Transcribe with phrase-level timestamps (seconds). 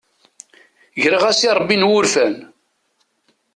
[1.03, 2.35] Greɣ-as irebbi n wurfan.